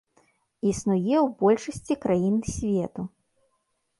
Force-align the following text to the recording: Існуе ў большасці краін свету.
Існуе 0.69 1.15
ў 1.19 1.25
большасці 1.43 1.93
краін 2.05 2.37
свету. 2.53 3.01